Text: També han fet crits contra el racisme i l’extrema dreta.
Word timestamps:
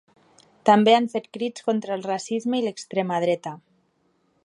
També 0.69 0.95
han 0.99 1.09
fet 1.11 1.27
crits 1.37 1.67
contra 1.69 1.95
el 1.99 2.07
racisme 2.09 2.63
i 2.63 2.67
l’extrema 2.69 3.23
dreta. 3.27 3.57